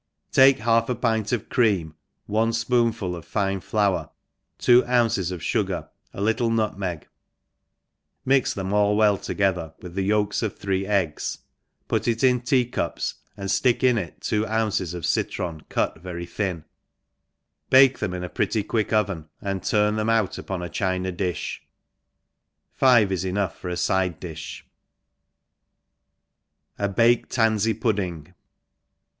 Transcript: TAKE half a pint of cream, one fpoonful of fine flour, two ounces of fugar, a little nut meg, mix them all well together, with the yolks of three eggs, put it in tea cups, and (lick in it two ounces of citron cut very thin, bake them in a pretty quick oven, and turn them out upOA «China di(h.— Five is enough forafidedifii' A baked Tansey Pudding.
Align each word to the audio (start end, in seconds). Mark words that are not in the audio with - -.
TAKE 0.31 0.57
half 0.57 0.89
a 0.89 0.95
pint 0.95 1.31
of 1.31 1.47
cream, 1.47 1.93
one 2.25 2.49
fpoonful 2.49 3.15
of 3.15 3.23
fine 3.23 3.59
flour, 3.59 4.09
two 4.57 4.83
ounces 4.87 5.29
of 5.29 5.41
fugar, 5.41 5.89
a 6.11 6.19
little 6.21 6.49
nut 6.49 6.75
meg, 6.75 7.07
mix 8.25 8.51
them 8.51 8.73
all 8.73 8.97
well 8.97 9.15
together, 9.15 9.75
with 9.79 9.93
the 9.93 10.01
yolks 10.01 10.41
of 10.41 10.57
three 10.57 10.87
eggs, 10.87 11.37
put 11.87 12.07
it 12.07 12.23
in 12.23 12.41
tea 12.41 12.65
cups, 12.65 13.13
and 13.37 13.53
(lick 13.63 13.83
in 13.83 13.95
it 13.99 14.19
two 14.21 14.43
ounces 14.47 14.95
of 14.95 15.05
citron 15.05 15.61
cut 15.69 15.99
very 15.99 16.25
thin, 16.25 16.65
bake 17.69 17.99
them 17.99 18.15
in 18.15 18.23
a 18.23 18.27
pretty 18.29 18.63
quick 18.63 18.91
oven, 18.91 19.29
and 19.39 19.61
turn 19.61 19.97
them 19.97 20.09
out 20.09 20.31
upOA 20.31 20.71
«China 20.71 21.11
di(h.— 21.11 21.59
Five 22.73 23.11
is 23.11 23.23
enough 23.23 23.61
forafidedifii' 23.61 24.63
A 26.79 26.89
baked 26.89 27.29
Tansey 27.29 27.75
Pudding. 27.75 28.33